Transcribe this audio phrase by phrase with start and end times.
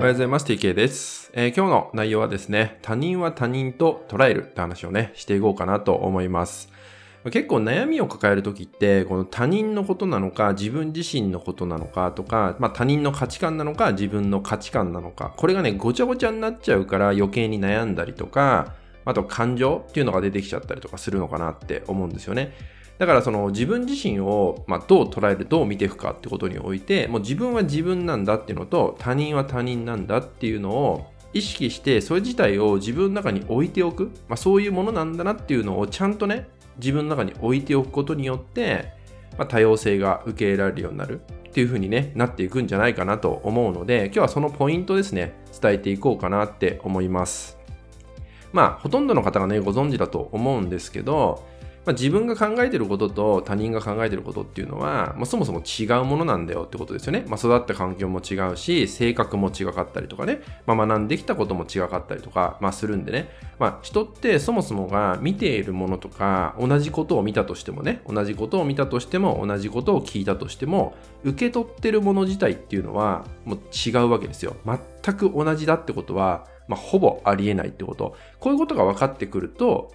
[0.00, 0.46] おはようございます。
[0.46, 6.70] TK です、えー今日の内容はですね、他人は他人と捉えるって話をね、していこうかなと思います。
[7.30, 18.72] 結構悩みを抱えるときって、この他人のことなのか、自分自身のことなのかとか、まあ他人の価値観なのか、自分の価値観なのか、これがね、ごちゃごちゃになっちゃうから余計に悩んだりとか、
[19.04, 22.54] あと感情っていうのが出てきちゃったりとかするのかなって思うんですよね。
[23.00, 38.92] だからその自分自身をまあどう捉える、どう見ていくかってことにおいて、もう自分は自分なんだっていうのと他人は他人なんだっていうのを意識して、それ自体を自分の中に置いておく、まあ、そういうものなんだなっていうのをちゃんとね、自分の中に置いておくことによって、
[39.38, 47.56] まあ、多様性が受け入れられるようになるっていう風にね、なっていくんじゃないかなと思うので、今日はそのポイントですね、伝えていこうかなって思います。
[48.52, 51.48] まあ、ほとんどの方がね、ご存知だと思うんですけど、
[51.86, 57.24] まあ、自分が考えてることと他人が考えてることっていうのは、まあ、そもそも違うものなんだよってことですよね。
[57.26, 74.56] まあ、育った環境も違うし、性格も違かったりとかね、まあ、学んできたことも違かったりとか、まあ、するんでね、まあ、人ってそもそもが見ているものとか、同じことを見たとしてもね、同じことを見たとしても、同じことを聞いたとしても、受け取ってるもの自体っていうのは、もう違うわけですよ。
[74.66, 78.16] 全く同じだってことは、まあ、ほぼありえないってこと。
[78.38, 79.92] こういうことが分かってくると、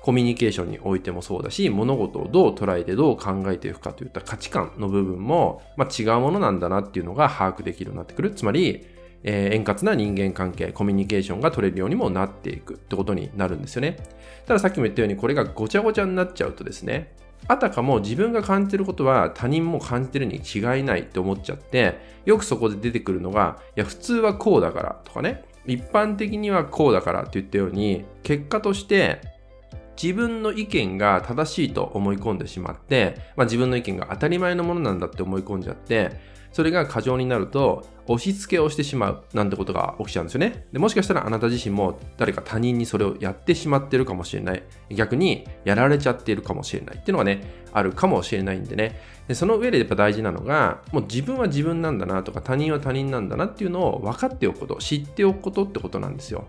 [0.00, 8.30] コミュニケーションにおいてもそうだし、物事をどう捉えてどう考えていくかといった価値観の部分も、まあ、違うものなんだなっていうのが把握できるようになってくる。
[8.30, 8.86] つまり、
[9.24, 13.96] えー円滑な人間関係、コミュニケーションが取れるようにもなっていくってことになるんですよね。
[14.46, 17.12] たださっきも言ったように、これがごちゃごちゃになっちゃうとですね、
[17.46, 29.20] あたかも自分が感じてることは他人も感じてるに違いないって思っちゃって、よくそこで出てくるのが、いや、普通はこうだからとかね、一般的にはこうだからって言ったように、結果として
[30.00, 40.66] 自分の意見が正しいと思い込んでしまって、まあ、自分の意見が当たり前のものなんだって思い込んじゃって、それが過剰になると押し付けをしてしまうなんてことが起きちゃうんですよね。
[40.72, 44.62] でもしかしたらあなた自身も誰か他人にそれをやってしまってるかもしれない。
[44.90, 47.42] 逆にやられちゃっているかもしれないっていうのがね、
[47.72, 49.00] あるかもしれないんでね。
[49.28, 56.46] でその上でやっぱ大事なのが、もう自分は自分なんだなとか他人は他人なんだなっていうのを分かっておくこと、知っておくことってことなんですよ。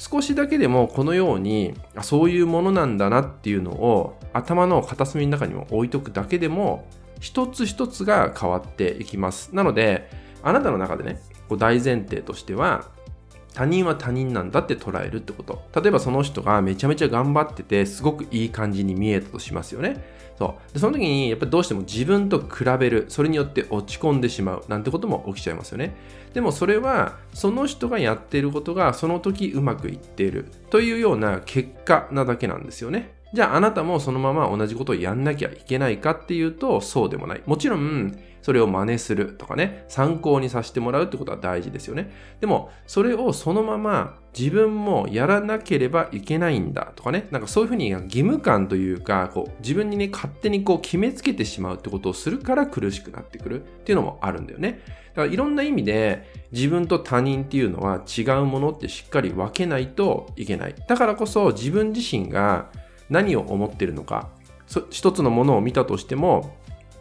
[0.00, 6.88] 少しだけでもこのようにあそういうものなんだなっていうのを頭の片隅の中にも置いとくだけでも
[7.20, 9.54] 一つ一つが変わっていきます。
[9.54, 10.08] なので
[10.42, 12.88] あなたの中でねこう大前提としては
[13.54, 15.62] 他人は他人なんだって捉えるってこと。
[15.80, 20.02] 例えばその人がめちゃめちゃ頑張っててすごくいい感じに見えたとしますよね。
[20.38, 20.72] そう。
[20.72, 23.04] で、その時にやっぱりどうしても自分と比べる。
[23.08, 24.64] それによって落ち込んでしまう。
[24.68, 25.94] なんてことも起きちゃいますよね。
[26.32, 33.12] でもそれはその人がやってることがその時うまくいっているというような結果なだけなんですよね。
[33.32, 37.42] じゃああなたもそのまま同じことをやんなきゃいけないかっていうとそうでもない。
[37.46, 42.10] もちろんそれを真似するとかね、参考にさせてもらうってことは大事ですよね。
[42.40, 54.80] でもそれをそのまま自分もやらなければいけないんだとかね、なんかそういうふうに義務感というか、こう自分にね、勝手にこう決めつけてしまうってことをするから苦しくなってくるっていうのもあるんだよね。
[55.10, 60.74] だからいろんな意味で自分と他人っていうのは違うものってしっかり分けないといけない。
[60.88, 62.70] だからこそ自分自身が
[63.10, 64.28] 何を思ってるのか、
[64.90, 66.56] 一つのものを見たとしても、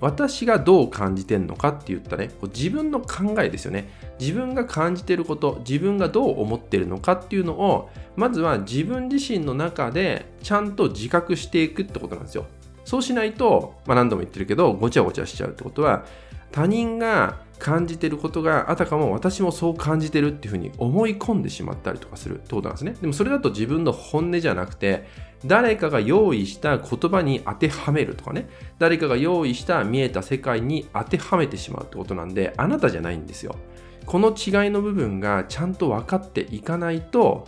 [0.00, 3.88] 私がどう感じてんのかって言ったね、自分の考えですよね。
[4.18, 12.46] 自分が感じてること、自分がどう思ってるのかっていうのを、まずは自分自身の中でちゃんと自覚していくってことなんですよ。
[12.84, 16.04] そうしないと、まあ、何度も言ってるけど、ごちゃごちゃしちゃうってことは、
[16.52, 22.96] 他人が感じてることがあたかも私もそう感じてるっていうふうに思い込んでしまったりとかするってことなんですね。
[23.00, 25.06] でもそれだと自分の本音じゃなくて、
[25.46, 28.48] 誰かが用意した言葉に当てはめるとかね、
[28.78, 33.54] 誰かが用意した見えた世界に当てはめてしまうってことなんで、あなたじゃないんですよ。
[34.06, 37.44] この違いの部分がちゃんと分かっていかないと、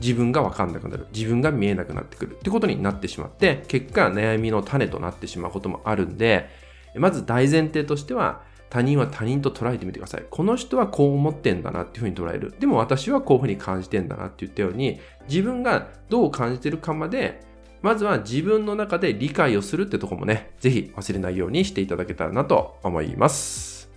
[0.00, 1.06] 自分が分かんなくなる。
[1.14, 6.48] 自分が見えなくなってくるってことになってしまって、結果悩みの種となってしまうこともあるんで、
[6.96, 10.24] まず大前提としては、他人は他人と捉えてみてください。
[10.30, 12.54] この人はこう思ってんだなっていうふうに捉える。
[12.58, 14.98] でも私はこういうふうに感じてんだなって言ったように、
[15.28, 17.40] 自分がどう感じてるかまで、
[17.82, 23.90] まずは自分の中で理解をするってとこもね、ぜひ忘れないようにしていただけたらなと思います。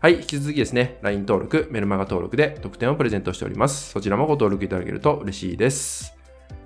[0.00, 3.90] はい、引き続きですね、LINE 登録、メルマガ登録で特典をプレゼントしております。
[3.90, 6.14] そちらもご登録いただけると嬉しいです。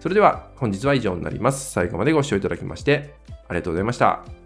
[0.00, 1.70] それでは本日は以上になります。
[1.70, 3.14] 最後までご視聴いただきまして
[3.48, 4.41] ありがとうございました。